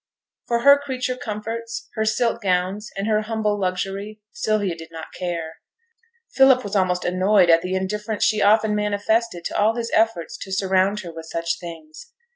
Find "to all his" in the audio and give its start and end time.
9.45-9.91